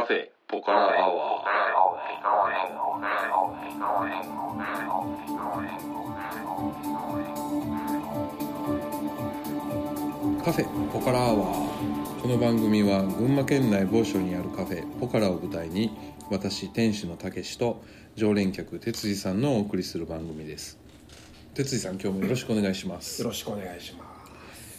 [0.00, 1.44] カフェポカラアワー
[10.42, 15.90] カフェポカラアワーこの番組は群馬県内某所にあるカフェポカラを舞台に
[16.30, 17.82] 私店主のたけしと
[18.16, 20.78] 常連客哲司さんのお送りする番組です。
[21.52, 23.20] 哲司さん今日もよろしくお願いします。
[23.20, 24.09] よろしくお願いします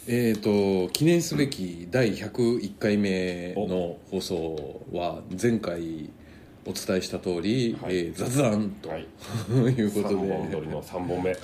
[0.08, 0.40] えー、
[0.86, 6.10] と記念すべき第101回目の放送は前回
[6.64, 7.96] お伝えした通り、はい。
[7.96, 9.02] えー雑談と、はい。
[9.02, 11.32] いうこと3で本撮りの3本目。
[11.32, 11.36] は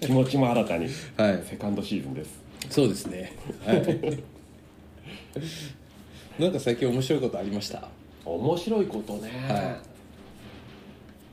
[0.00, 2.40] い、気持ちも新たにはい、セカンドシーズンです。
[2.70, 3.32] そうですね。
[3.64, 4.22] はい。
[6.42, 7.88] なんか最近面白いことありました？
[8.24, 9.78] 面白いことね、は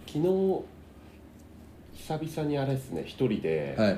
[0.05, 0.21] 昨日
[1.95, 3.03] 久々にあれですね。
[3.05, 3.97] 一人で、はい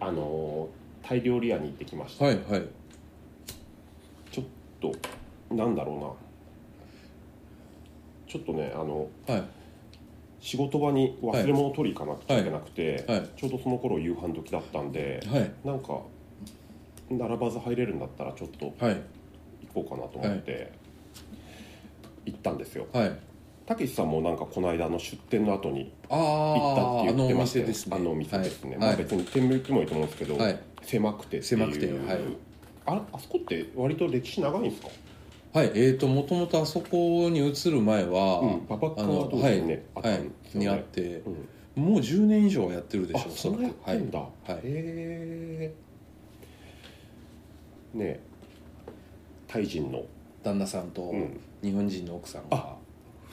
[0.00, 0.68] あの
[1.02, 2.68] タイ料理屋に行ってきました、はいはい。
[4.30, 4.44] ちょっ
[4.80, 4.92] と
[5.54, 6.10] なんだろうな。
[8.28, 9.44] ちょっとねあのはい。
[10.40, 13.28] 仕事場に忘れ物を取り行かなくちゃいけなくて、はいはい。
[13.36, 15.52] ちょうどその頃夕飯時だったんで、はい。
[15.64, 16.00] なんか
[17.08, 19.02] 並ばず入れるんだったらちょっとはい。
[19.74, 20.72] 行こうかなと思って
[22.24, 22.86] 行ったんですよ。
[22.92, 23.18] はい
[23.66, 28.78] たけしさんもなんかこの間の出店の後にあ行ったって言ってましあのお店ですね、はい。
[28.78, 30.60] まあ別に店名言ってもいいと思うんですけど、はい。
[30.82, 32.20] 狭くて狭くてはい。
[32.86, 34.88] ああそこって割と歴史長いんですか？
[35.52, 35.72] はい。
[35.74, 39.84] えー、ともともとあそこに移る前は、うん馬場川あの通りにね？
[39.96, 40.22] あはい。
[40.22, 40.30] ね。
[40.54, 41.22] にあって
[41.76, 41.82] うん。
[41.82, 44.52] もう10年以上はやってるでしょあそんなやってんだ、はい。
[44.52, 44.60] はい。
[44.62, 45.74] へえ
[47.94, 48.20] ねえ。
[49.48, 50.04] タイ人の。
[50.44, 51.40] 旦那さんとうん。
[51.62, 52.75] 日本人の奥さんが、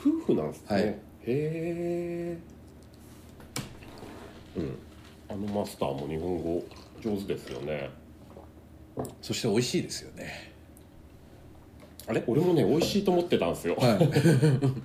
[0.06, 0.84] 夫婦なんですね、はい。
[0.84, 2.38] へえ
[4.58, 4.78] うん。
[5.30, 6.62] あのマスターも日本語
[7.02, 7.90] 上手ですよね。
[9.22, 10.52] そして美味しいですよね。
[12.06, 12.22] あれ？
[12.28, 14.10] 俺もね美味しいと思ってたんですよ、はい。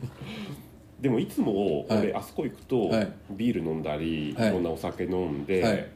[1.03, 1.99] でもいつもはい。
[1.99, 3.13] 俺あそこ行くとはい。
[3.33, 4.49] ビール飲んだり、はい。
[4.51, 5.89] い、ろんなお酒飲んで、はい。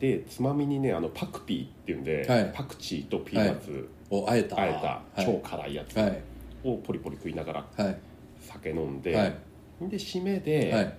[0.00, 2.50] でつまみにねあのパクピーっていうんで、はい。
[2.54, 3.88] パクチーとピーナッツ。
[4.10, 4.58] をあえた。
[4.58, 4.78] あえた。
[4.78, 5.24] はい。
[5.24, 6.18] 超辛いやつはい。
[6.64, 7.96] をポリポリ食いながらはい
[8.42, 9.34] 酒飲んで、はい。
[9.82, 10.94] で締めで、はい。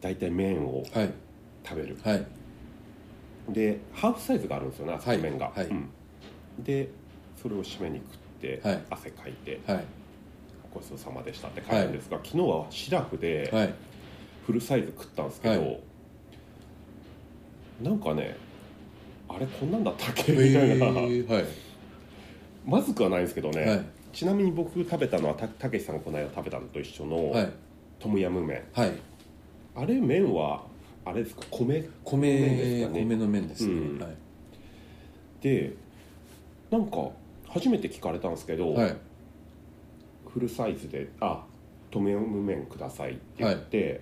[0.00, 1.12] 大体麺をはい。
[1.64, 1.98] 食べる。
[2.02, 2.26] はい。
[3.48, 5.18] でハーフサイズがあるんですよねあそこはい。
[5.20, 5.66] 麺が、はい。
[5.66, 5.88] うん。
[6.58, 6.88] で
[7.40, 8.08] それを締めに食っ
[8.40, 8.82] て、はい。
[8.90, 9.84] 汗かいてはい。
[10.74, 13.74] ごちそうさまでしたって帰るんですが、昨日はシラフではい。
[14.46, 15.80] フルサイズ食ったんですけど、はい。
[17.82, 18.36] なんかね
[19.28, 20.32] あれこんなんだったっけ？
[20.32, 21.44] えみたいな、
[22.66, 23.84] まずくはないんですけどね、はい
[24.18, 27.52] ちなみに僕食べたのはたたけしさんがこの間食べたのと一緒の、はい。
[28.00, 28.64] トムヤム麺。
[28.72, 28.92] はい。
[29.76, 30.64] あれ麺は
[31.04, 31.42] あれですか？
[31.52, 31.88] 米？
[32.04, 33.00] 米米ですかね。
[33.04, 33.98] 米の麺ですね、うん。
[34.00, 34.16] はい。
[35.40, 35.72] で
[36.68, 37.10] なんか
[37.46, 38.96] 初めて聞かれたんですけど、はい。
[40.26, 41.44] フルサイズで「あ
[41.92, 44.00] トムヤム麺ください」って言って、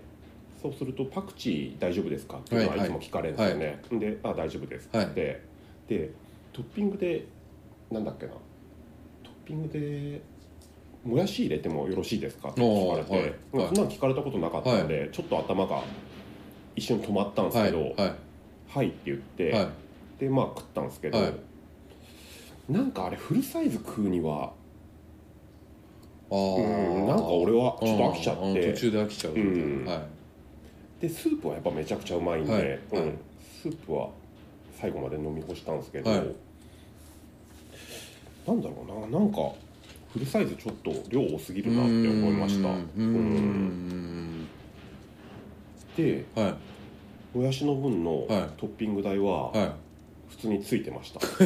[0.62, 3.00] そうすると「パクチー大丈夫ですか?」っていうのはいはいはい。
[3.00, 5.42] つも聞かれるんですよね、で「あ大丈夫です」って
[5.86, 6.10] で
[6.54, 7.26] トッピングで
[7.90, 8.32] なんだっけな？
[9.46, 10.20] ピングで
[11.04, 12.50] もやし入れてもよろしいですか？
[12.50, 13.34] って聞かれて、はい。
[13.52, 15.82] うんそんなの聞かれたことなかったんで、ちょっと頭が
[16.74, 18.12] 一瞬止まったんですはいけど「はい。
[18.68, 19.68] はい」って言って、はい。
[20.18, 21.34] でまあ食ったんですけど、はい。
[22.68, 24.52] なんかあれフルサイズ食うには
[26.28, 28.72] うんなんか俺はちょっと飽きちゃって。
[28.72, 29.38] 途中で飽きちゃう、う。
[29.38, 29.84] ん。
[29.86, 31.02] はい。
[31.02, 32.62] でスープはやっぱめちゃくちゃうまいんで、はい。
[32.62, 32.78] はい。
[32.94, 33.18] うん、
[33.62, 34.08] スープは
[34.80, 36.34] 最後まで飲み干したんですけど、はい
[38.46, 39.18] なんだろうな。
[39.18, 39.52] なんか
[40.12, 42.68] フルサイズちょっと量多すぎるなって思いました。
[42.70, 44.46] うん。
[45.96, 46.54] ではい
[47.36, 49.52] もやしの分のトッピング代は
[50.28, 51.36] 普通についてました、オー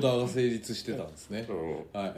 [0.00, 1.06] ダーが成立してたん。
[1.10, 2.14] ですねうん、はい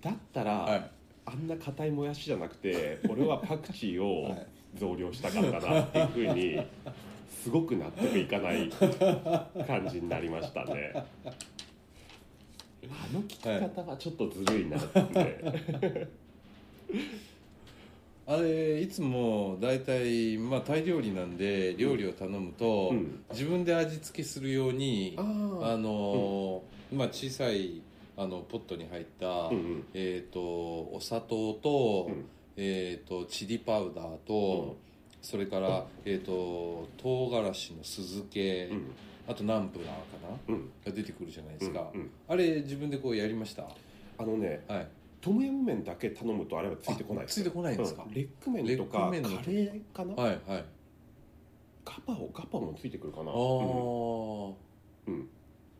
[0.00, 0.90] だったら、はい
[1.26, 1.48] あん。
[1.48, 4.36] な硬いもやしじゃなくて俺はパクチーを
[4.78, 6.62] 増量したかったなっていうふうに
[7.28, 8.70] すごく納得いかない
[9.66, 10.92] 感じになりましたね。
[12.88, 16.08] あの聞き方はちょっとずるいなって、
[18.26, 23.24] あれいつも大体まあタイ料理なんで料理を頼むと、うん。
[23.32, 25.24] 自分で味付けするようにああ
[25.76, 27.82] のーまあ小さい
[28.16, 29.84] あのポットに入った、うんうん。
[29.94, 32.24] えっ、とお砂糖と,、うん。
[32.56, 34.76] えっ、とチリパウダーと、
[35.26, 38.92] それから、えー、と唐辛子の酢漬け、うん。
[39.26, 39.92] あとナンプラーか
[40.48, 40.70] なうん。
[40.84, 42.10] が出てくるじゃないですか、うんうん。
[42.28, 43.64] あれ自分でこうやりました？
[44.18, 44.88] あのねはい。
[45.20, 48.04] トムヤム麺だけ頼むとあれはついてこないあついてこないんですか？
[48.06, 48.14] うん。
[48.14, 50.64] レッグ麺とかカレーかな、はいはい。
[51.84, 53.36] ガパオガパオもついてくるかな、ああ、
[55.08, 55.28] うん。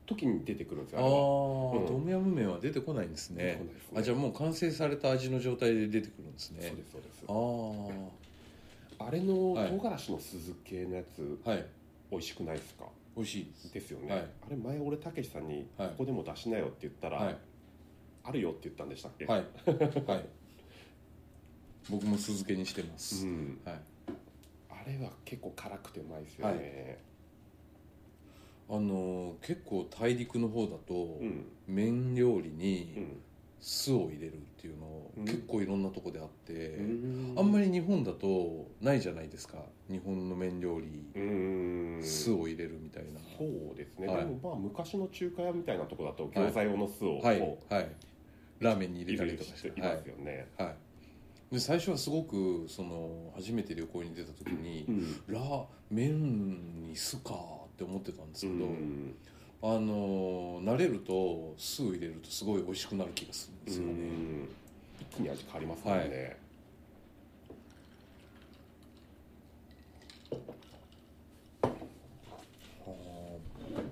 [0.06, 3.66] 時に出てくるんですよああ、うん、トムヤム麺は出てこないんですね、ね、
[3.96, 6.62] あじゃあもう完成された味の状態で出てくるんですね。
[6.66, 7.24] そうですそうです。
[7.28, 8.25] ああ
[8.98, 11.64] あれの唐辛子の酢漬けのやつ、はい、
[12.10, 12.84] 美味しくないですか？
[13.16, 13.70] 美味しい。
[13.72, 17.36] ですよね、はい、あれ前俺たけしさんに「ここでも出しなよ」って言ったら、はい、
[18.24, 19.26] あるよって言ったんでしたっけ？
[19.26, 19.44] はい、
[20.06, 20.28] はい、
[21.90, 23.80] 僕も酢漬けにしてます、うん、はい、
[24.70, 26.98] あれは結構辛くてうまいですよね、
[28.68, 31.20] あの結構大陸の方だと、
[31.66, 33.16] 麺料理に
[33.60, 36.78] 酢を入れるっていうのを結構いろんなとこであって、
[37.36, 39.58] あんまり日本だとないじゃないですか。
[39.90, 41.06] 日本の麺料理
[42.02, 43.20] 酢を入れるみたいな。
[43.38, 47.90] そうですね、はい、でもまあ昔の中華屋みたいなとこだと餃子用の酢を、はい、はい、
[48.60, 49.68] ラーメンに入れたりとかして。
[49.68, 50.76] いますよね、はい、はい。
[51.52, 59.14] で最初はすごくその初めて旅行に出た時に、うん、ラー麺に酢かって思ってたんですけど、うん、
[59.62, 64.48] あの慣れると酢を入れるとすごい美味しくなる気がするんですよね、うん、
[65.00, 66.36] 一気に味変わりますからね、
[72.84, 72.90] は
[73.80, 73.84] い。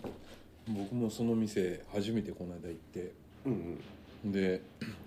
[0.68, 3.12] 僕もその店初めてこの間行って、
[3.46, 3.78] うん
[4.24, 4.60] うん、で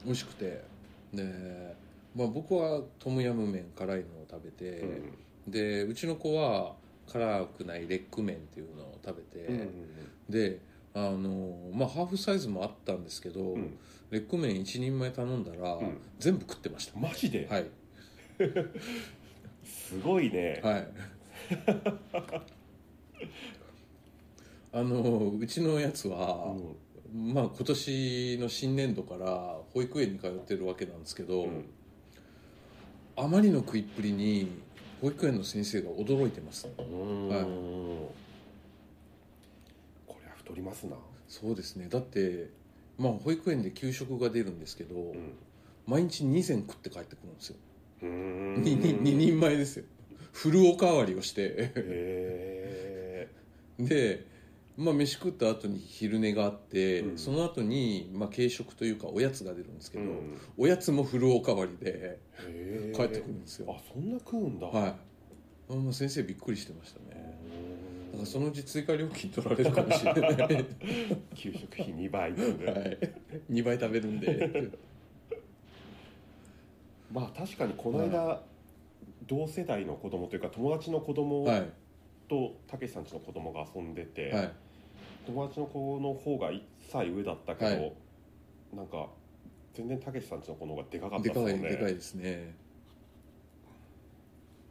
[0.04, 0.78] 美味しくて。
[1.14, 1.76] で
[2.16, 4.82] まあ、僕はトムヤム麺辛いのを食べて、
[5.46, 6.74] うん、でうちの子は
[7.12, 9.70] 辛くないレッグ麺っていうのを食べて、うん、
[10.30, 10.60] で
[10.94, 13.78] あのまあハーフサイズもあったんですけど、うん、
[14.10, 15.80] レッグ麺1人前頼んだら、
[16.20, 17.00] 全部食ってました。
[17.00, 17.48] マジで？
[17.50, 17.66] はい。
[19.64, 20.60] すごいね。
[20.64, 20.88] はい。
[24.74, 26.56] あのうちのやつは、
[27.14, 31.48] まあ今年の新年度から保育園に通ってるわけなんですけど、
[33.16, 34.62] あまりの食いっぷりに
[35.02, 36.84] 保育園の先生が驚いてます、はい、こ
[40.22, 40.96] れは太りますな。
[41.28, 41.88] そうですね。
[41.90, 42.50] だって
[42.98, 45.34] まあ保育園で給食が出るんですけど、うん、
[45.86, 47.58] 毎日2膳食って帰ってくるんですよ。
[48.02, 49.86] 2, 2, 2人前ですよ。
[50.32, 53.28] フルおかわりをして。
[53.80, 54.26] で
[54.78, 62.20] まあ、飯食った後に昼寝があって、うん、その後にまあ軽食というかおやつが出るんですけど、うん、おやつもフルおかわりで
[62.96, 63.76] 帰ってくるんですよ。
[63.76, 64.68] あそんな食うんだ。
[64.68, 64.96] は
[65.68, 65.74] い。
[65.74, 67.40] もう先生びっくりしてましたね。
[68.12, 70.66] だからそのうち追加料金取られるかもしれない。
[71.34, 72.32] 給食費2倍。
[72.32, 72.42] はい。
[73.52, 74.70] 2倍食べるんで。
[77.12, 78.40] まあ確かにこの間、はい、
[79.26, 81.48] 同世代の子供というか友達の子供
[82.28, 84.52] とたけしさんちの子供が遊んでて、はい
[85.28, 87.94] 友達の子の方が1歳上だったけど、はい、
[88.74, 89.08] なんか
[89.74, 91.54] 全然たけしさんちの子の方がでかかったですね。
[91.54, 92.56] でかいでかいですね。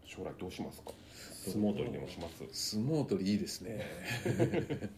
[0.06, 0.92] 将来どうしますか？
[1.44, 2.72] 相撲取りでもします？
[2.78, 3.84] 相撲取りいいですね。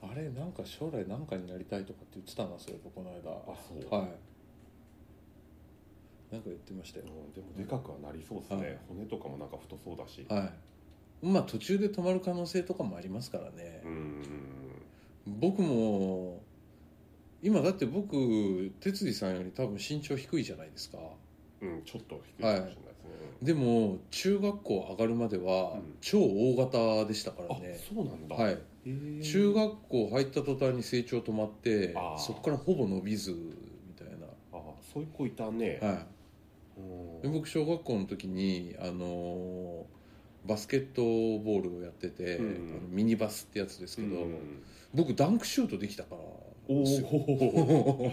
[0.00, 3.32] あれなんか将来何かになりたいとかって言ってたなそれとこの間。
[3.52, 3.78] あそう。
[3.92, 4.10] はい。
[6.32, 10.24] なんか言ってましたよ、うん、でもでかくはなりそうですね、はい、骨とかもなんか太そうだし。
[10.28, 10.69] はい
[11.22, 13.82] まあ途中で止まる可能性とかもありますからね。
[15.26, 16.42] 僕も
[17.42, 20.98] 今だって僕哲司さんより多分身長低いじゃないですか。
[21.60, 22.90] うんちょっと低いかもしれないですね、は
[23.42, 28.34] い、でも中学校上がるまでは超大型でしたからね、うん、そうなんだ。
[28.36, 28.58] はい。
[29.22, 34.26] 中学校入った途端に成長止まってそこからほぼ伸びずみたいな。
[34.52, 34.60] ああ
[34.92, 35.78] そういう子いたね。
[35.82, 36.06] は
[37.22, 37.28] い。
[37.28, 39.99] 僕小学校の時にあのー
[40.46, 44.62] バスケットボールをやってて、うん、あのミニバスってやつですけど、うん、
[44.94, 46.20] 僕ダンクシュートできたから
[46.68, 46.86] おお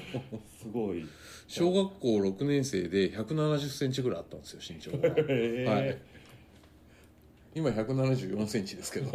[0.59, 1.05] すごい。
[1.47, 5.09] 小学校6年生で1 7 0ンチぐらいあったんですよ身長が、
[5.71, 5.97] はい、
[7.53, 9.11] 今1 7 4ンチですけど。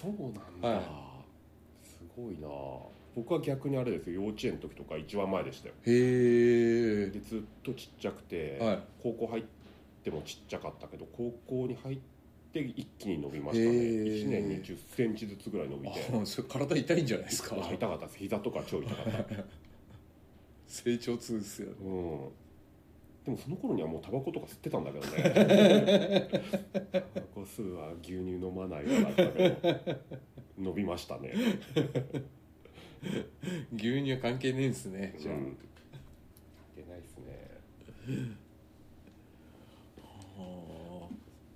[0.00, 0.82] そうなんだ、はい、
[1.86, 2.48] すごいな。
[3.14, 4.22] 僕は逆にあれですよ。
[4.22, 5.74] 幼稚園の時とか一番前でしたよ。
[5.84, 9.48] へえずっとちっちゃくて、はい、高校入って
[10.06, 11.98] ってもちっちゃかったけど高校に入っ
[12.52, 13.70] て一気に伸びましたね。
[13.70, 16.00] 1年に1 0センチずつぐらい伸びて。
[16.48, 17.56] 体痛いんじゃないですか？
[17.56, 18.18] 痛かったです。
[18.18, 19.34] 膝とか超痛かった。
[20.68, 22.18] 成長痛ですよ、うん。
[23.24, 26.28] でもその頃にはもうタバコとか吸ってたんだけどね。
[26.92, 29.56] タバコ吸うは牛乳飲まないわだったけど
[30.58, 31.34] 伸びましたね。
[33.74, 35.56] 牛乳は関係ねえんすねじゃあ、うん、関
[36.74, 37.50] 係ないっすね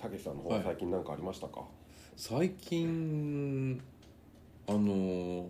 [0.00, 1.68] たけしさんの方は最近何かありましたか、はい、
[2.16, 3.80] 最近
[4.66, 5.48] あの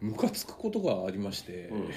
[0.00, 1.90] ムカつくことがありまして、うん、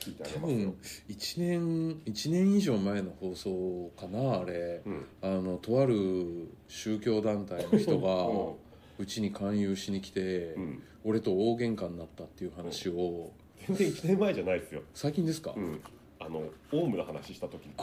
[0.00, 0.58] 聞いてあげ多ますよ。
[0.58, 0.76] 分
[1.08, 4.82] 1年一年以上前の放送かなあれ。
[4.84, 5.06] うん。
[5.22, 8.26] あのとある宗教団体の人が
[8.98, 10.82] ううちに勧誘しに来て、ん。
[11.04, 13.32] 俺と大喧嘩になったっていう話を。
[13.66, 14.82] 全然1年前じゃないですよ。
[14.92, 15.80] 最近ですか、うん。
[16.18, 16.42] あの
[16.72, 17.76] オウムの話した時に来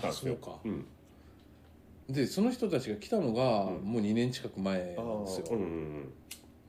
[0.00, 0.36] たんですよ。
[0.42, 0.60] そうか。
[0.64, 0.84] うん
[2.08, 3.82] でその人たちが来たのが、うん。
[3.82, 5.46] もう2年近く前あなんですよ。
[5.46, 6.12] ー、うん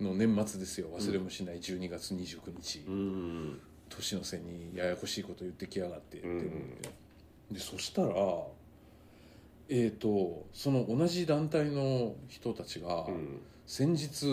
[0.02, 0.88] の年末ですよ。
[0.98, 3.60] 忘れもしない12月29日、うんうん
[3.90, 6.50] 年の瀬にややこしいこと言ってきやがってってうん思っ
[6.82, 6.90] て、
[7.52, 8.10] でそしたら
[9.70, 13.42] えー、とその同じ団体の人たちがうん。
[13.66, 14.26] 先日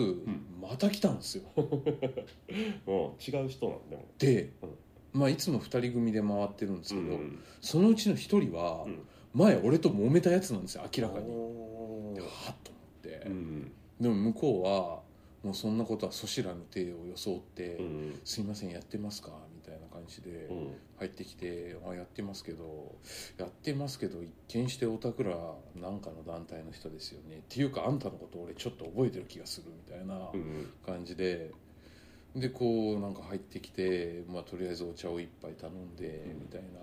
[0.61, 1.65] また来たんですよ、 うん
[3.25, 4.49] 違う人なんでもで、
[5.13, 11.25] まあ、いつも2人組で回ってるんですけど、うんそのうちの1人はうん前俺と揉めたやつなんですよ明らかに。
[11.29, 13.71] はっと思って、うん。
[13.99, 15.01] でも向こうは
[15.43, 18.19] もうそんなことはそしらぬ手を装って「うん。
[18.25, 20.73] すいませんやってますか?」みたいな感じでうん。
[20.97, 22.95] 入ってきて「あやってますけど
[23.37, 30.73] やってますけど一見しておたくらなんかの団体の人ですよね」っていうかあんたのこと俺ちょっと覚えてる気がするみたいなうん。
[30.85, 31.51] 感じで。
[32.33, 36.39] でこうなんか入ってきて、まあ、とりあえずお茶を一杯頼んでうん。
[36.43, 36.79] みたいな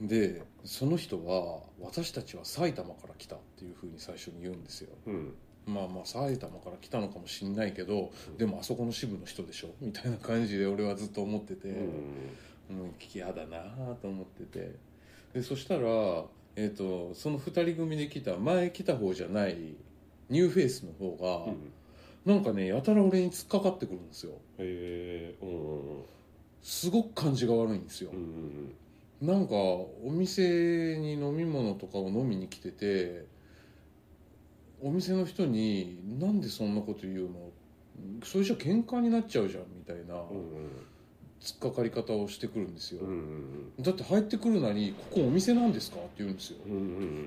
[0.00, 4.90] でその人は「私たちは埼玉から来た」っていうふうに最初に言うんですよ。
[5.06, 5.34] うん。
[5.66, 9.68] まあまあ埼玉から来たのかもしんないけどでもあそこの支部の人でしょ？
[9.80, 11.76] みたいな感じで俺はずっと思ってて、うん。
[11.76, 13.62] うん、嫌だな
[14.00, 14.74] と思ってて。
[15.32, 15.80] でそしたら、
[16.56, 19.56] えー、とその2人組で来た前来た方じゃない
[20.28, 21.72] ニューフェイスの方が、うん。
[22.24, 24.32] なんかねやたら俺に突っかかってくるんですよ。
[24.58, 26.04] へえうん
[26.62, 28.10] すごく感じが悪いんですよ。
[28.10, 28.74] う、ん
[29.24, 33.24] なんかお店に飲み物とかを飲みに来てて
[34.82, 37.50] お店の人に「なんでそんなこと言うの
[38.22, 40.68] それじゃ喧嘩になっちゃうじゃん」みたいなうん
[41.40, 43.02] 突っかかり方をしてくるんですよ、
[43.78, 46.58] だって入ってくるなり「ここお店なんですか?」って言うんですよ。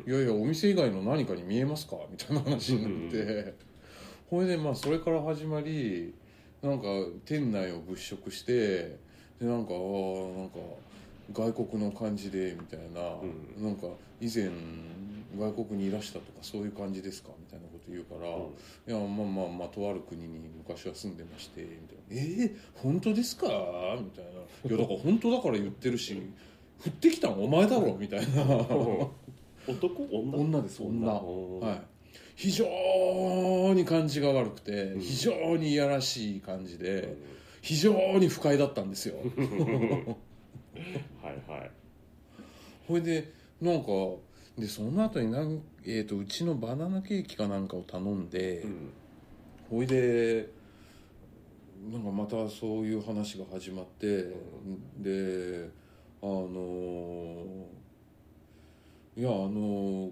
[0.08, 1.98] いやいやお店以外の何かに見えますか？
[2.10, 3.56] みたいな話になって、う
[4.32, 6.16] ほいでまあそれから始まり
[6.64, 6.88] なんか
[7.26, 8.98] 店内を物色して
[9.40, 10.56] でなんかあーなんか
[11.34, 13.64] 外国の感じでみたいな、うん。
[13.64, 13.88] なんか
[14.20, 14.50] 以前
[15.38, 18.32] 外国にいらしたとかそういう感じですかみたいなこと言うから、い
[18.88, 23.48] やまあまあまあとある国に昔は住んでましてみたいな「えー、本当ですか?」
[24.02, 24.32] みたいな
[24.66, 26.22] 「いやだから本当だから言ってるし
[26.86, 28.44] 降ってきたのお前だろ」みたいな。
[28.44, 29.08] う ん
[29.68, 30.04] 男？
[30.12, 30.38] 女？
[30.38, 31.12] 女です女。
[31.20, 31.82] うんはい、
[32.38, 35.02] 非常に感じが悪くて、うん。
[35.02, 37.18] 非常にいやらしい感じで、
[37.62, 39.16] 非常に不快だったんですよ
[41.22, 41.72] はいはい。
[42.88, 43.32] ほいで
[43.62, 43.88] なんか
[44.58, 48.90] でその後になん、えー、とうちのバナナケーキかなんかを頼んで、うん。
[49.70, 50.50] ほいで
[51.92, 54.34] なんかまたそういう話が始まって、
[54.98, 55.70] で
[56.22, 57.68] あの
[59.16, 60.12] いやあの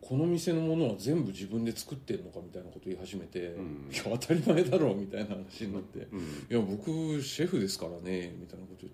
[0.00, 3.90] この店のものは全部自分で作ってんのかみたいなこと言い始めて、ん。
[3.92, 6.20] いや当たり前だろうみたいな話になって、うん。
[6.20, 8.90] いや僕シェフですからねみたいなこと言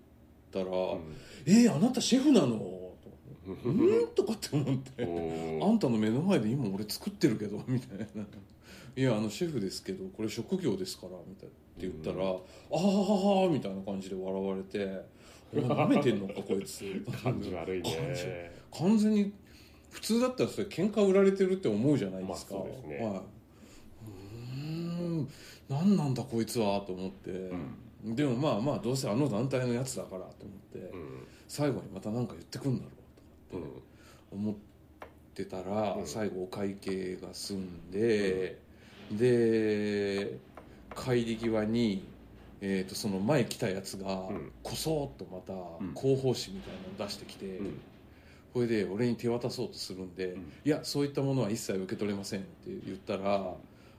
[0.51, 1.15] ったら「うん。
[1.45, 2.57] えーあなたシェフなの?」
[3.03, 3.11] と
[3.47, 5.05] うか「うん?」とかって思って。
[5.05, 8.23] んあんたの目の前で今俺作ってるけど みたいな
[8.95, 15.01] 「いやあのシェフですけどこれ職業ですから」みたいなって言ったら「ああ」みたいな感じで笑われて
[15.53, 16.83] 「お前舐めてんのかこいつ」
[17.23, 18.51] 感じ悪いね。
[18.71, 19.33] 完全に
[19.89, 22.97] 普通だったらそれ喧嘩売られてるって思うじゃないですか、まあそうですね。
[23.05, 23.15] はい。
[23.15, 25.29] うーん。
[25.67, 27.51] 何なんだこいつはと思って、
[28.03, 30.31] でもまあまあどうせあの団体のやつだからと思っ
[30.73, 31.27] て、うん。
[31.47, 32.89] 最後にまた何か言ってくんだろ
[33.51, 33.81] うとかって
[34.31, 34.55] 思っ
[35.35, 36.07] てたら、うん。
[36.07, 38.57] 最後お会計が済んで、
[39.11, 40.37] で
[40.95, 42.07] 帰り際に、
[42.61, 44.51] えー、とその前来たやつがうん。
[44.63, 45.53] こそっとまた
[45.83, 45.93] ん。
[45.93, 47.79] 広報誌みたいなのを出してきて、うん。
[48.53, 50.51] これで俺に手渡そうとするんで、ん。
[50.65, 52.49] いやそういったものは一切受け取れませんって
[52.85, 53.53] 言ったら、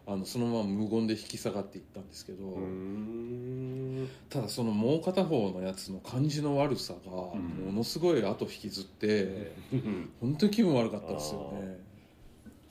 [0.06, 4.08] あのそのまま無言で引き下がっていったんですけど、うん。
[4.28, 7.36] ただそのもう片方のやつの感じの悪さがも
[7.70, 7.76] ん。
[7.76, 10.10] のすごい後引きずって、うん。
[10.20, 11.78] 本当に気分悪かったですよね。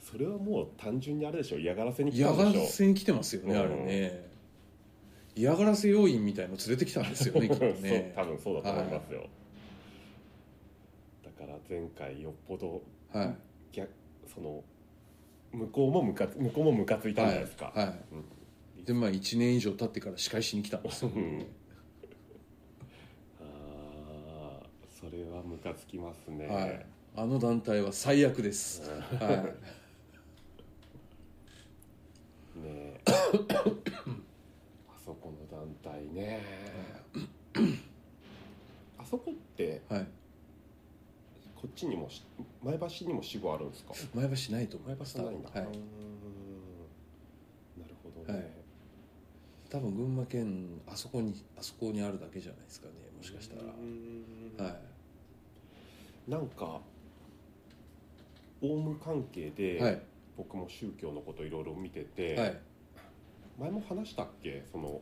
[0.00, 3.60] それはもう単純にあれでしょ嫌がらせに来嫌がらせに来てますよね、うん。
[3.60, 4.32] あれね。
[5.34, 8.12] 嫌がらせ要員みたいの連れてきたんですよね きっとね。
[8.14, 9.26] 多分そうだと思いますよ、
[11.24, 13.36] だから前回よっぽどはい。
[13.72, 13.90] 逆
[14.34, 14.62] その
[15.52, 17.92] 向こうもムカつ向こうもムカついたんじゃないですか、はい、は
[18.80, 21.04] い、でまあ1年以上経ってから仕返しに来たんです。
[21.04, 21.46] よ、ね、
[23.40, 26.86] ああそれはムカつきますね、はい。
[27.14, 29.36] あの団体は最悪です、はい。
[32.58, 33.00] ねえ。
[33.06, 33.12] あ
[35.04, 36.40] そこの団体ね。
[39.12, 40.06] そこってはい。
[41.54, 42.24] こっちにもし
[42.62, 43.92] 前橋にも支部あるんですか？
[44.14, 45.16] 前橋ないと思前います。
[45.16, 45.60] 橋ないんだ、はい。
[45.60, 45.64] な
[47.88, 48.50] るほどね、はい。
[49.68, 53.62] 多分群馬県あそこにあそこにあるだけじゃないですかねもしかしたら。
[54.64, 54.76] は
[56.28, 56.80] なんか
[58.60, 60.02] オウム関係いで、はい。
[60.36, 62.58] 僕も宗教のこといろいろ見てて、はい。
[63.58, 64.64] 前も話したっけ？
[64.70, 65.00] その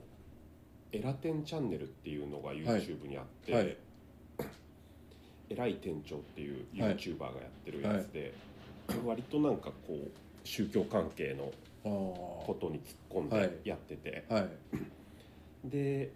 [0.92, 3.76] エラテンチャンネルっていうのが YouTube にあって、はい
[5.50, 6.96] 偉い店長っていうはい。
[6.96, 8.32] YouTuber がやってるやつで、
[9.04, 10.10] 割となんかこう
[10.44, 11.52] 宗教関係の
[11.82, 13.48] ことに突っ込んはい。
[13.48, 14.48] でやってて、はい。
[15.64, 16.12] で、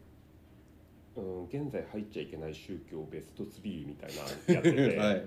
[1.17, 5.27] うん、現在入っちゃいけない宗教ベスト3みたいなのやってて、 はい。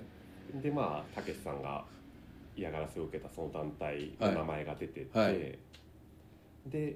[0.61, 1.83] でまあたけしさんが
[2.55, 5.59] 嫌がらせを受けたその団体の名前が出てて、はいはい。
[6.65, 6.95] で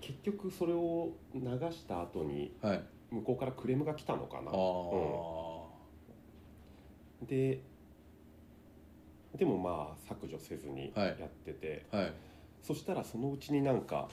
[0.00, 4.50] 結局それを流した後にはい向こうからクレームが来たのかな。
[4.50, 4.54] あ
[7.22, 7.60] あ、で
[9.36, 11.16] でもまあ削除せずにはい。
[11.20, 12.12] やってて、はい。
[12.62, 14.08] そしたらそのうちになんか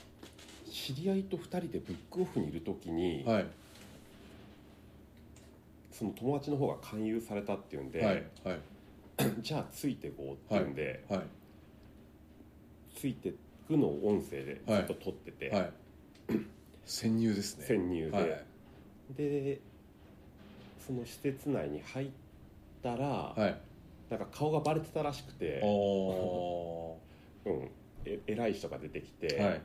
[0.72, 3.48] 知り合いと2人でブックオフにいる時に、はい。
[5.92, 8.24] その友達の方が勧誘されたっていうんで、はい。
[8.44, 8.60] はい。
[9.42, 11.22] じゃあついてこうっていうんで、はい。
[12.96, 13.34] ついて
[13.68, 15.74] くのを音声でずっと撮ってて、はい。
[16.86, 17.66] 潜入ですね。
[17.66, 18.46] 潜入で、はい
[19.16, 19.62] で
[20.86, 22.10] その施設内に入っ
[22.84, 23.62] たら、はい。
[24.10, 26.98] なんか顔がバレてたらしくて、お
[27.46, 27.70] うん、
[28.06, 29.62] え偉い人が出てきて、はい。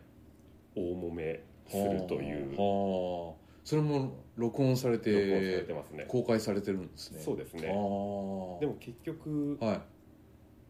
[0.75, 2.57] 大揉めするという。
[2.57, 6.05] はあそれも録音され録音されててますね。
[6.09, 7.21] 公開されてるんですね。
[7.21, 7.63] そうですね。
[7.63, 9.75] でも結局は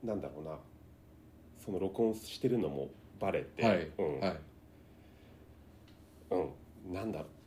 [0.03, 0.07] い。
[0.07, 0.59] なんだろうな。
[1.65, 2.89] その録音してるのも
[3.21, 3.91] バレて、はい。
[3.97, 4.21] うん。
[4.21, 4.37] はい。
[6.31, 7.40] うん、なんだろう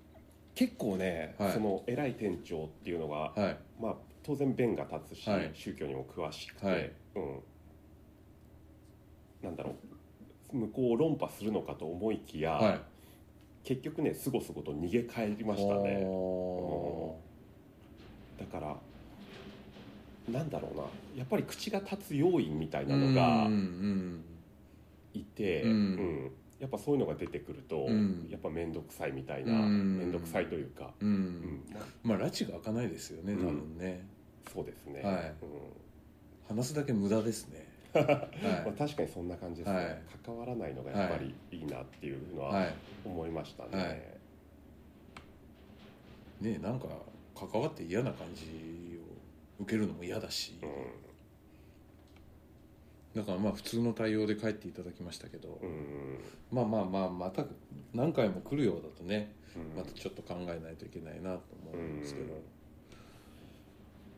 [0.55, 1.51] 結構ね、はい。
[1.51, 3.57] その偉い店長っていうのが、はい。
[3.81, 5.51] まあ、当然弁が立つし、はい。
[5.53, 6.91] 宗教にも詳しくて、はい。
[7.15, 7.39] うん、
[9.41, 10.57] なんだろう。
[10.57, 12.81] 向こうを論破するのかと思いきや、はい。
[13.63, 16.03] 結局ねすごすごと逃げ帰りましたね。
[16.05, 17.17] お
[18.39, 18.77] だから
[20.29, 20.83] なんだろうな。
[21.17, 24.23] やっぱり口が立つ要因みたいーなのがうんうん。
[25.13, 25.71] いて、うん。
[25.71, 26.31] うん
[26.63, 28.25] やっぱそういうのが出てくると、うん。
[28.31, 29.97] やっぱ面倒くさいみたいなうん。
[29.97, 31.63] 面倒くさいというか、うん、うん。
[32.03, 34.07] まあ拉致が開かないですよね多分ね、
[34.53, 35.33] そうですね、はい。
[35.41, 36.57] うん。
[36.57, 37.67] 話すだけ無駄ですね。
[37.93, 40.01] まあ、は確かにそんな感じですね、はい。
[40.25, 42.73] 関わらないのがやっぱりいいなっていうのい、は、はい。
[43.03, 44.01] 思いましたね、はい。
[46.45, 46.87] ねなんか
[47.35, 48.97] 関わって嫌な感じ
[49.59, 50.57] を受けるのも嫌だし、
[53.15, 55.59] だからまあ普通の対応で帰っていただきましたけど、
[56.51, 57.45] まあまあまあまた
[57.93, 59.77] 何回も来るようだとねうん。
[59.77, 62.33] またちょっと考えないといけないなと思うんですけど、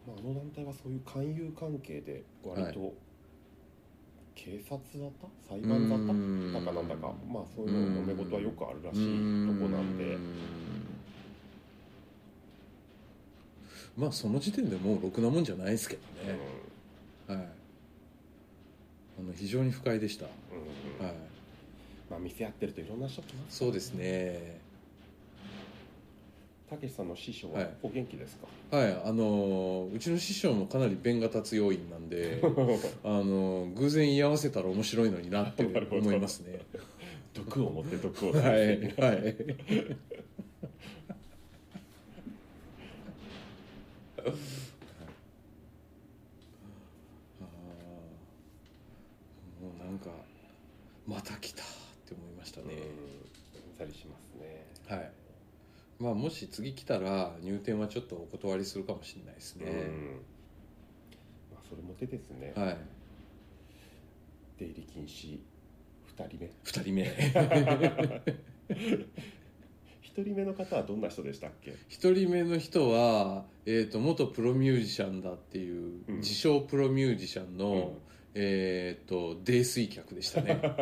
[0.07, 2.93] まあ、あの団体はそういう勧誘関係で割と
[4.33, 5.27] 警察だった？
[5.49, 6.13] 裁判だった？
[6.13, 6.53] うん。
[6.53, 7.13] だかなんだか。
[7.27, 9.01] まあそういうのの揉め事はよくあるらしいと
[9.61, 10.15] こなんで。
[10.15, 10.19] う
[13.97, 16.37] まあその時点でもうろくなもんじゃないですけどね、
[17.27, 17.47] はい
[19.17, 21.15] あの非常に不快でした、うんうんはい、
[22.09, 24.59] まあ店やってるといろんな人来ますそうですね。
[26.69, 27.69] たけしさんの師匠ははい。
[27.83, 29.01] お元気ですか、はい。
[29.05, 32.41] あのうちの師匠もかなり弁が立つ要因なんで
[33.05, 36.59] あの偶然居合わせたら面白いのになって思いますね。
[37.35, 39.17] 毒を持って毒をはい返すはい
[44.17, 44.31] あー
[49.61, 50.09] もうなんか
[51.07, 51.65] また来たっ
[52.07, 52.71] て思いましたね、うん。
[52.71, 53.25] うん
[53.77, 54.65] ざりしますね。
[54.87, 55.11] はい。
[55.99, 60.19] まあもし次来たら入店はちょっとお断りするかもしれないですね、うん。
[61.53, 62.77] まあ、それも手ですね、はい。
[64.59, 65.39] 出入り禁止。
[66.17, 66.51] 2人目。
[66.63, 67.03] 2人目。
[70.15, 76.17] 1人目の方はどんな人でしたっけ？1人目の人は、えー、と元プロミュージシャンだっていう、うん。
[76.19, 77.97] 自称プロミュージシャンの、うん
[78.35, 80.61] えー、と泥酔客でしたね、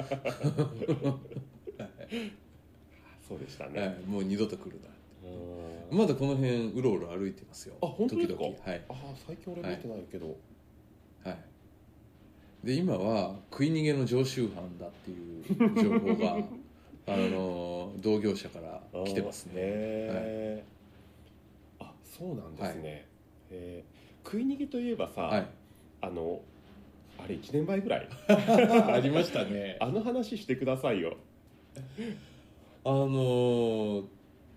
[3.27, 4.79] そうでしたね、はい、もう二度と来る
[5.23, 5.97] うん。
[5.97, 7.75] なまだこの辺うろうろ歩いてますよ。
[7.81, 8.33] あ本当ですか？
[8.35, 8.55] 時々。
[8.65, 10.35] はい、ああ最近俺見てないけど、
[11.23, 11.37] はい、
[12.67, 15.43] で今は食い逃げの常習犯だっていう
[15.81, 16.37] 情報が
[17.07, 20.65] あの同業者から来てますね。
[21.79, 23.07] あそうなんですね、
[23.49, 24.27] えー。
[24.27, 25.47] 食い逃げといえばさ、はい。
[26.01, 26.41] あの
[27.17, 28.07] あれ1年前ぐらい？
[28.27, 29.77] ありましたね。
[29.79, 31.17] あの話してくださいよ。
[32.85, 34.03] あのー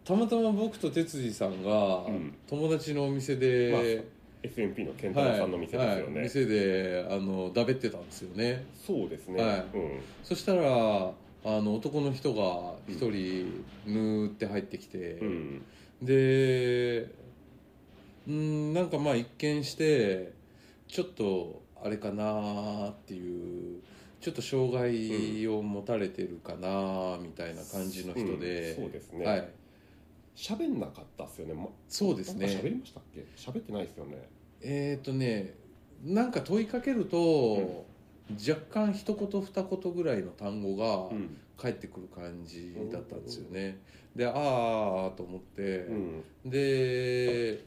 [0.05, 2.07] たまたま僕と哲司さんが
[2.49, 3.83] 友達のお店で、まあ
[4.47, 8.65] SMP の健太郎さんの店ですよね、はいはい、店であのだべってたんですよね。
[8.87, 9.65] そうですね、はい。
[9.75, 15.63] うん、そしたらあの男の人が一人ぬーって入ってきて、うん、
[16.03, 17.09] で
[18.29, 20.33] うんなんかまあ一見して
[20.87, 23.81] ちょっとあれかなっていう
[24.21, 29.25] ちょっと障害を持たれてるかなみたいな感じの人で、うん、そうですね。
[29.25, 29.49] はい。
[30.35, 32.47] 喋んなかったっすよね、ま、そうですね。
[32.47, 33.25] 喋りましたっけ？
[33.37, 34.29] 喋ってないですよね。
[34.61, 35.55] えっ、ー、とね
[36.05, 37.87] なんか問いかけると、
[38.29, 41.09] うん、若干一言二言ぐらいの単語が
[41.57, 43.79] 返ってくる感じだったんですよね、
[44.15, 44.35] うん、でああ
[45.17, 45.87] と思って、
[46.45, 47.65] で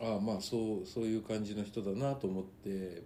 [0.00, 3.02] ああまあそうそういう感じの人だなと思って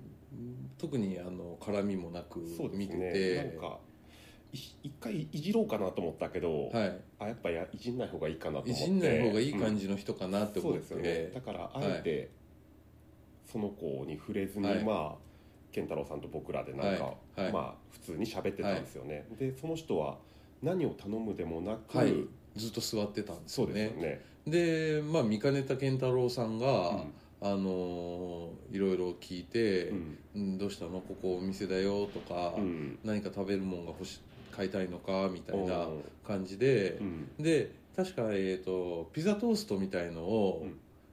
[0.79, 2.41] 特にあの絡みもなく
[2.73, 3.79] 見てて、ね、なんか
[4.53, 8.73] 一回いじろうかなと思ったけど、はい、あやっぱやいじんない方がいいかなと思って。
[8.73, 12.31] いじんない方がいい感じの人かなって思って、うんね、だからあえて、
[13.51, 15.29] その子に触れずに、はい、まあ
[15.73, 20.17] 健太郎さんと僕らでなんか、はい、まあ普通に喋ってたんですよね、でその人は
[20.63, 23.91] 何を頼むでもなく、ずっと座ってたんですよね。
[23.91, 24.25] で、ね、
[25.13, 27.13] まあ見かねた健太郎さんが、うん。
[27.41, 29.93] あのいろいろ聞いて、
[30.35, 31.01] うん、どうしたの？
[31.01, 35.31] ここお店だよとか、うん、何か食べるもんが欲し買いたいのか？
[35.33, 35.87] みたいな
[36.27, 40.67] 感じで、うん、で確か、えーと、ピザトーストみたいのを、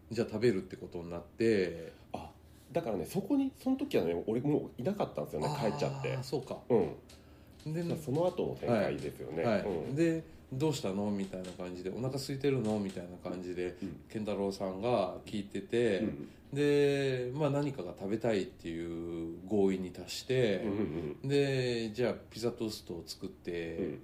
[0.10, 2.28] じゃあ食べるってことになってあ
[2.72, 6.18] だからねそこにその時はね俺もういなかったんですよね帰っちゃって。
[6.24, 6.58] そうか。
[6.70, 7.74] うん。
[7.74, 9.54] でその後の展開ですよね、はい。
[9.58, 9.60] は
[9.92, 9.96] い。
[9.96, 10.24] で
[10.56, 11.12] どうしたの？
[11.12, 12.80] みたいな感じでお腹空いてるの？
[12.80, 24.00] みたいな感じで、うん、健太郎さんが聞いてて、うん、で、まあ、何かが食べたいっていう合意に達して、うんうん、でじゃあピザトーストを作って、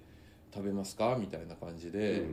[0.53, 1.17] 食べますか？
[1.19, 2.23] みたいな感じで、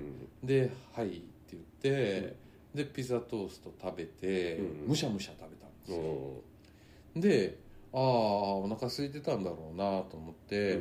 [0.42, 2.36] で「はい」って言って、
[2.74, 6.42] でピザトースト食べて、むしゃむしゃ食べたんですよ、
[7.14, 7.58] で
[7.92, 10.80] ああお腹空いてたんだろうなと思って、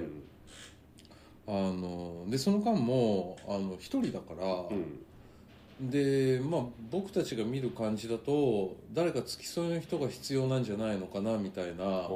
[1.48, 12.10] あのでその間もあの一人だから、うん、でまあ僕たちが見る感じだと誰か付き添いの人が必要なんじゃないのかなみたいな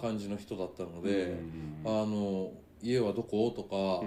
[0.00, 1.36] 感じの人だったので
[1.84, 4.02] 「あの家はどこ?」とか、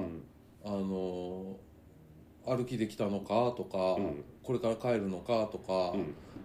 [0.65, 1.57] あの
[2.43, 3.99] 「歩きできたのか?」とか、
[4.41, 5.93] これから帰るのか?」とか、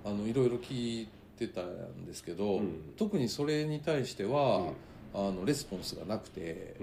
[0.05, 2.61] あのいろいろ聞いてたんですけど、
[2.99, 4.75] 特にそれに対しては。
[5.15, 6.77] あのレスポンスがなくて。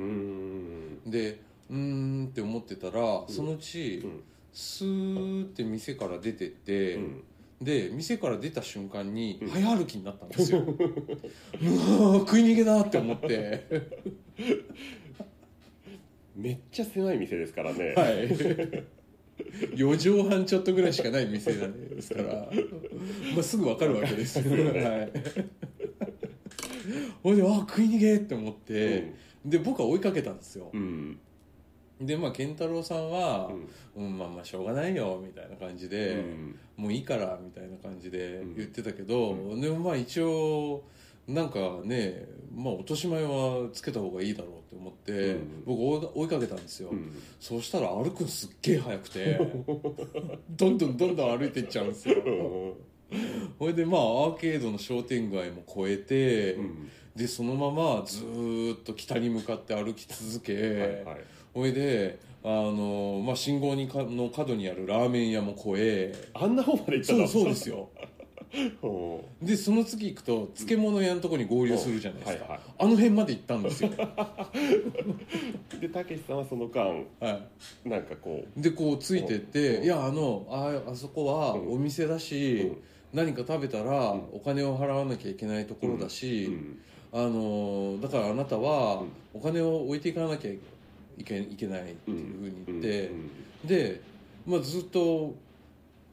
[1.06, 7.24] でうんって思ってたらそのうち、うん、スーって店から出てって、うん、
[7.62, 13.66] で店から出た瞬間に早歩きになったんですよ、 うわ食い逃げだって思って。
[16.36, 17.94] めっちゃ狭い店ですからね。
[17.94, 18.28] はい。
[19.76, 22.50] 4畳半ちょっとぐらいしかない店ですから、
[23.34, 25.12] まあ、すぐ分かるわけですよ、ね、はい
[27.24, 29.14] ほいであ食い逃げって思って、
[29.46, 30.72] で僕は追いかけたんですよ、
[32.02, 33.52] でまあ健太郎さんは、
[33.96, 40.84] うん、うん、まあまあしょうがないよみたいな感じで、うん、もういいからみたいな感じで言ってたけど、うん、でもまあ一応
[41.28, 46.92] なんかね、まあ、落とし前はつけた方がいいだろうって思って、僕追いかけたんですよ、
[47.40, 49.40] そうしたら歩くのすっげえ速くて
[50.52, 52.16] どんどんどんどん歩いていっちゃうんですよ
[53.58, 58.24] ほいでまあアーケードの商店街も越えて、うん、でそのままず
[58.74, 61.18] っと北に向かって歩き続け、はいはい、
[61.54, 66.30] ほいであの、まあ、信号にかの角にあるラーメン屋も越え。
[66.34, 67.90] あんな方まで行ったそうそうですよ。
[69.42, 73.90] でその次行くと漬物屋のとこに合流するじゃないですか、はいはい、あの辺まで行ったんですよ。
[75.82, 77.40] でたけしさんはその間、は
[77.86, 78.62] い、なんかこう。
[78.62, 82.78] でこうついてって「いやあのああそこはお店だし、うん
[83.16, 86.52] 何か食べたらお金を払わなきゃいけないところだし、
[87.14, 90.60] あのだからあなたはお金を置いていかなきゃい
[91.24, 93.12] けいけないっていうふうに言って、
[93.66, 94.02] で、
[94.46, 95.34] まあ、ずっと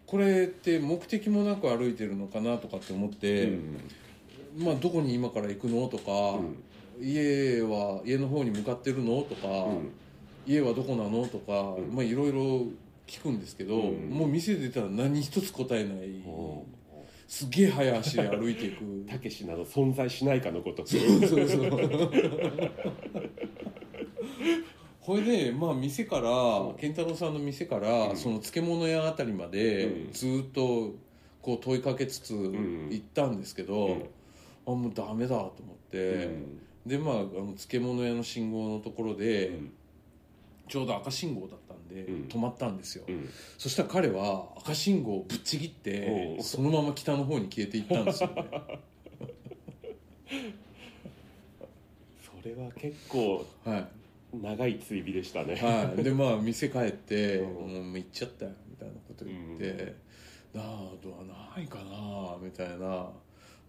[0.07, 3.59] これって目的もなく歩いてるのかなとかって思って、
[4.57, 6.39] まあ、どこに今から行くのとか、
[7.01, 9.67] 家は家の方に向かってるのとか、
[10.47, 12.67] 家はどこなのとか、まあ、いろいろ
[13.09, 16.23] 聞くんですけど、もう店出たら何一つ答えない。
[17.33, 19.07] すげえ早足で歩いていく。
[19.09, 21.71] たけしなど存在しないかのことそうそうそう。
[25.01, 26.31] これでまあ店から
[26.79, 30.95] 健太郎さんの店から、うん、その漬物屋あたりまで、うん、ずっと
[31.41, 34.09] こう問いかけつつ行ったんですけど、うん、
[34.67, 36.37] あもうダメだと思って、
[36.85, 39.59] でまああの漬物屋の信号のところで、
[40.69, 41.59] ちょうど赤信号だっ
[41.93, 43.29] で止まったんですよ、うん、
[43.59, 48.45] そしたら彼は赤信号をぶっちぎってそのまま北の方に消えていったんですよね。
[52.43, 53.87] それは結構はい。
[54.33, 59.95] 長い追尾でしたね、はい、でまあ店帰って「もう行っちゃったよ」みたいなこと言って
[60.55, 61.19] 「なあどは
[61.57, 63.11] ないかな」みたいな。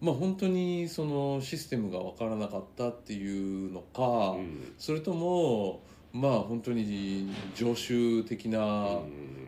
[0.00, 5.82] まあ本当にそのシステムが分からなかったっていうのか、うん、それとも
[6.14, 9.00] まあ本当に常習的な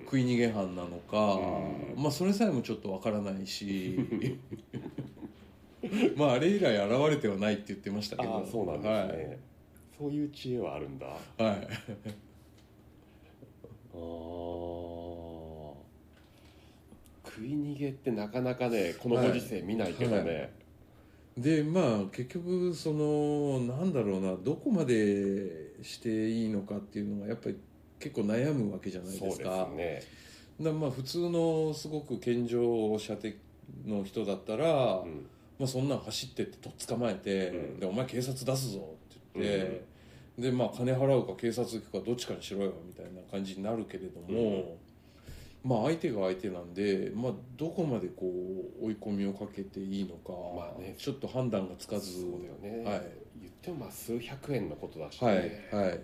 [0.05, 1.38] 食い逃げ犯なのか、
[1.96, 3.96] まあそれさえもちょっとわからないし。
[6.16, 8.44] まああれ以来現れてはないって言ってましたけど。
[8.44, 9.38] そうなんですね、はい、
[9.96, 11.07] そういう知恵はあるんだ。
[11.07, 11.16] はい。
[13.94, 13.98] あ
[17.24, 20.26] 食い逃げってなかなかねこのご時世見ないけどね、はい。
[20.26, 20.50] はい。
[21.38, 27.56] でまあ結局そのなんだろうなどこまでしていいのかっていうのがやっぱり
[27.98, 29.68] 結構悩むわけじゃないですか。
[29.74, 30.02] ね、
[30.60, 33.36] だまあ普通のすごく健常者的
[33.84, 35.26] の人だったら、うん、
[35.58, 38.78] まあ、そんなん走ってってとっ捕まえて、うん、で「お前警察出すぞ」
[39.10, 39.82] って言って、
[40.38, 44.76] うん、でまあ金払うか警察行くかどっちかにしろよみたいな感じになるけれども、
[45.64, 48.26] まあ相手が相手なんで、まあ、どこまでこ
[48.80, 52.12] う追い込みをかけていいのか、まあね、ちょっと判断がつかず。
[52.12, 52.22] そう
[52.62, 52.84] だよね。
[52.84, 53.25] はい。
[53.40, 56.01] 言ってもまあ数百円のことだし、ね、はいはい。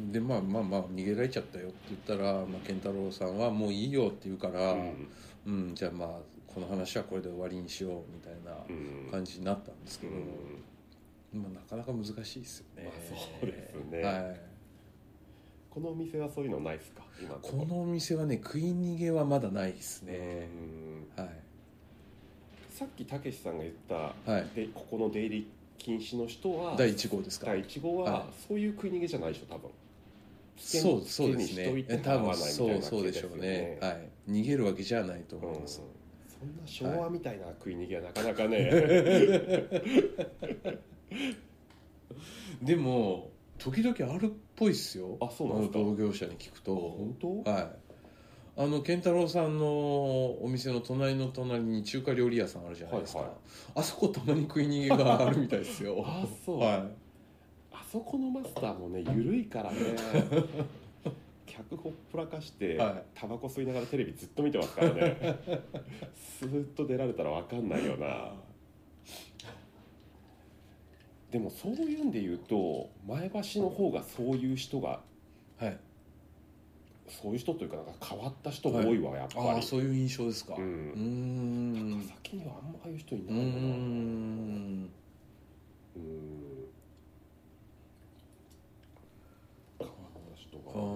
[0.00, 5.08] でまあまあまあ逃げられちゃったよって言ったら、まあ、健太郎さんは「もういいよ」って言うから「うん、
[5.44, 6.08] うん、じゃあまあ
[6.46, 8.56] この話はこれで終わりにしよう」みたいな
[9.10, 12.92] 感じになったんですけど、うん、まあ、なかなか難しいですよね、まあ、
[13.40, 14.40] そうですね、はい、
[15.68, 17.02] このお店はそういうのないですか？
[17.42, 20.48] このお店はね食い逃げはまだないですね、
[21.14, 21.28] はい、
[22.70, 23.94] さっきたけしさんが言った、
[24.32, 27.46] はい、でここの出入り禁止の人は第1号ですか？
[27.46, 29.70] 第1号はそういう食い逃げじゃないでしょ多分。
[30.58, 32.00] そうそうですね。
[32.04, 35.80] 多分そうそうでしょうね、はい、逃げるわけじゃないと思います、
[36.42, 38.58] うん、そんな昭和みたいな食い逃げはなかなかね、
[40.62, 40.72] は
[42.62, 45.16] い、でも時々あるっぽいっすよ。
[45.22, 45.78] あそうなんですか？
[45.78, 46.74] 同業者に聞くと。
[46.74, 47.50] 本当？
[47.50, 47.68] はい。
[48.56, 53.36] あの健太郎さんのお店の隣の隣に中華料理屋さんあるじゃないですか、はいはい、
[53.76, 56.02] あそこたまに食い逃げがあるみたいですよ。
[56.06, 56.82] あそう、はい、
[57.72, 59.78] あそこのマスターもね 緩いからね。
[61.46, 62.76] 客ほっぽらかして
[63.14, 65.16] タバコ吸いながらテレビずっと見てますからね。
[66.14, 68.32] スーッと出られたら分かんないよな。
[71.30, 75.00] でもそういうんで言うと前橋の方がそういう人が、
[75.58, 75.78] はい。
[77.10, 79.62] そういう人というかなんか変わった人多いわ、はい、やっぱり。
[79.62, 80.54] そういう印象ですか。
[80.56, 82.02] うん。
[82.02, 84.90] 高崎にはあんまああいう人いないのなうん。
[90.72, 90.92] 変わっ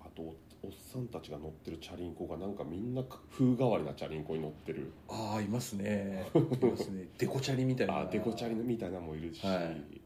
[0.00, 0.22] あと
[0.62, 4.92] おっさんたちが乗ってるチャリンコがなんかみんな風変わりなチャリンコに乗ってる。
[5.08, 6.28] ああいますね。
[6.34, 7.06] いますね。
[7.16, 8.00] デコチャリみたいな。
[8.00, 10.00] あデコチャリみたいなのもいるし、はい。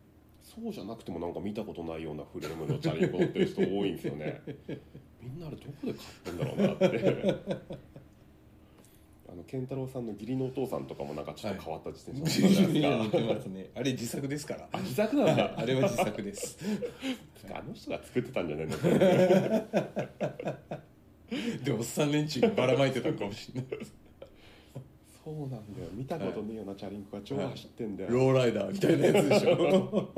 [0.54, 4.42] そうじゃなくてもなんか見たことないようなフレームのチャリンコ乗ってる人多いんですよね。
[5.20, 7.72] みんなあれどこで買ったんだろうなって。
[9.32, 14.68] あの健太郎さんの義理のお父さんとかもなんかちょっと変わった自転車乗ってますね あれ自作ですから。
[14.70, 15.54] あ自作なんだ。
[15.58, 16.58] あれは自作です。
[17.50, 18.76] あの人が作ってたんじゃないの？
[21.64, 23.70] でおっさん連中ばらまいてたかもしれない。
[25.24, 25.62] そうなんだよ。
[25.92, 30.12] 見たことねえようなチャリンコが超走ってんだよ、はい、ローライダーみたいなやつでしょ。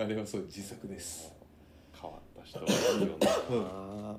[0.00, 1.30] あれはそう自作です。
[1.92, 4.16] 変わった人はいるよね あ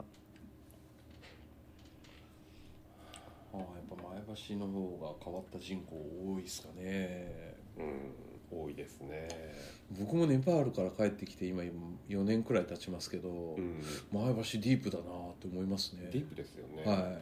[3.54, 7.56] あやっぱ前橋の方が変わった人口多いですかね。
[7.78, 8.12] うん
[8.54, 9.28] 多いですね。
[9.98, 11.64] 僕もネパールから帰ってきて今
[12.10, 15.08] 4年くらい経ちますけど、うん、前橋ディープだなっ
[15.40, 16.10] て思いますね。
[16.12, 16.84] ディープですよね。
[16.84, 17.22] はい、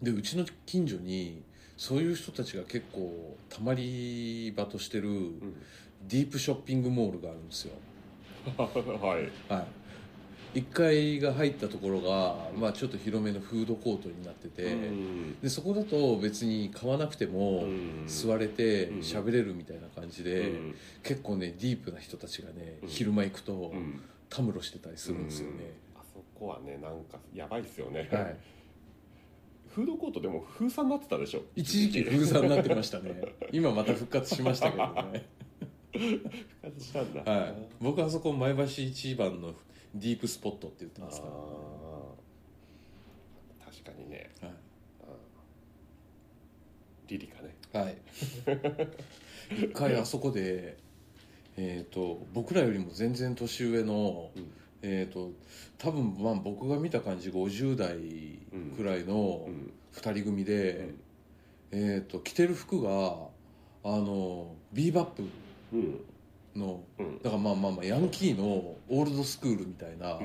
[0.00, 1.42] うん、でうちの近所に
[1.76, 5.54] そういう人たちが結構たまり場としてる、うん。
[6.06, 7.74] ディープショッピングモールがあるんですよ。
[8.56, 9.66] はい、は
[10.54, 15.40] い、1階が入ったところが、まあ、ちょっと広めのフードコートになってて、うん。
[15.40, 17.64] でそこだと別に買わなくても
[18.06, 20.74] 座れて喋れるみたいな感じで、うん。
[21.02, 22.88] 結構ねディープな人たちがね、うん。
[22.88, 23.72] 昼間行くと
[24.30, 25.56] たむろしてたりするんですよね、
[25.94, 26.00] うん。
[26.00, 28.36] あそこはねなんかやばいっすよね、はい。
[29.68, 31.42] フードコートでも封鎖になってたでしょ。
[31.54, 33.34] 一時期封鎖になってましたね。
[33.52, 35.26] 今また復活しましたけどね。
[35.98, 36.30] 復
[36.62, 39.54] 活したんだ、はい、僕はそこ前橋一番の
[39.94, 41.32] ディープスポットって言ってますから、
[43.66, 44.52] 確かにね、はい、
[47.08, 47.56] リリカね。
[47.72, 47.96] はい。
[49.64, 50.76] 一回あそこで
[51.56, 54.50] えっ、ー、と僕らよりも全然年上の、うん、
[54.82, 55.32] えっ、と
[55.78, 57.96] 多分まあ僕が見た感じ50代
[58.76, 59.48] くらいの
[59.94, 60.94] 2人組で、
[61.72, 62.90] えっ、と着てる服が
[63.84, 65.24] あのビーバップ。
[66.56, 70.18] の、うん、だからまあまあまあヤンキーのオールドスクールみたいな、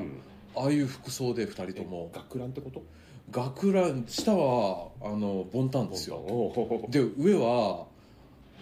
[0.56, 2.12] ああいう服装で2人とも。
[2.13, 2.84] 学ランってこと？
[3.32, 6.23] 学ラン下はあのボンタンですよ。
[6.89, 7.86] で上は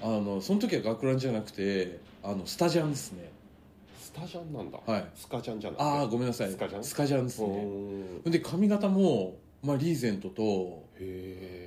[0.02, 3.32] あのその時は学ランじゃなくてあのスタジャンですね。
[4.00, 4.80] スタジャンなんだ。
[4.86, 5.06] はい。
[5.15, 5.80] スカジャンじゃない。
[5.80, 6.52] ああごめんなさい。
[6.52, 6.84] スカジャン？
[6.84, 7.65] スカジャンですね。
[8.26, 10.84] で髪型も、まあ、リーゼントと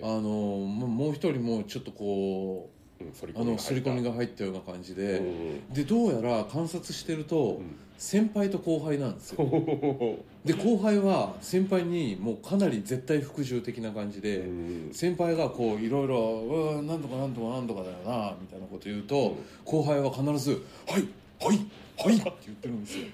[0.03, 2.84] あのもう一人もちょっとこう、
[3.35, 5.23] あの反り込みが入ったような感じで
[5.73, 7.61] でどうやら観察してると、
[7.97, 9.39] 先輩と後輩なんですよ
[10.45, 14.45] で後輩は先輩にもうかなり絶対服従的な感じで
[14.93, 16.19] 先輩がこういろいろ
[16.81, 21.09] 「うんなんとかなんとかなんとかだよな」みたいなこと言うと後輩は必ず「はい
[21.41, 21.59] はい
[21.97, 23.07] はい」って言ってるんですよ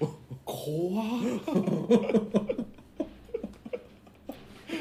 [0.43, 1.07] 怖っ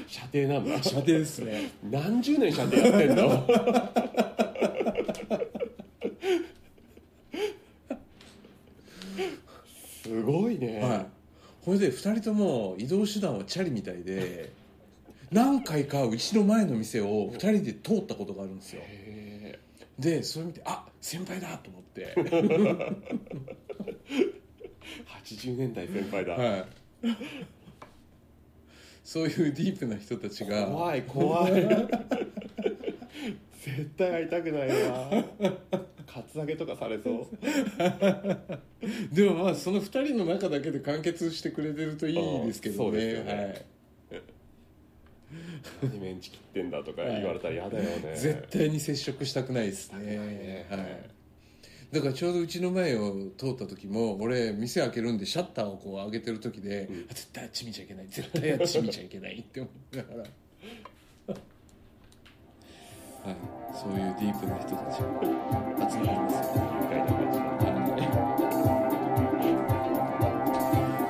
[0.08, 4.49] 射程なんだ射程ですね何十年射程やってんの
[10.20, 11.06] すごいね、はい、
[11.64, 14.52] これで2人とも移動手段はチャリみたいで
[15.32, 18.82] 何回かうちの前の店を2人で通ったことがあるんですよ。
[19.98, 22.14] でそれ見てあ先輩だと思って。
[25.06, 26.66] 80年代先輩だ、はい、
[29.04, 31.52] そういうディープな人たちが怖い怖い。
[33.62, 35.24] 絶対会いたくないわ
[36.12, 37.28] カツアゲとかされそう。
[39.14, 43.22] でもまあその2人の中だけで完結してくれてるといいですけどね。
[43.22, 43.64] ね、
[44.10, 44.22] はい、
[45.82, 50.80] 何メンチ切ってんだとか言われたら嫌だよね、はい、絶対に接触したくないですね、はい、
[51.92, 60.30] だからちょうどうちの前を通った時も俺店開けるんでシャッターをこう上げてる時で、うん、絶対あっち見ちゃいけない絶対あっち見ちゃいけないって思いながら
[63.24, 63.36] はい、
[63.74, 65.06] そういうディープな人たちが
[65.90, 66.40] 集まります。
[66.50, 68.02] よみたいな感じで、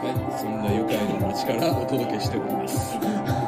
[0.03, 3.40] はい、そんな愉快な街からお届けしております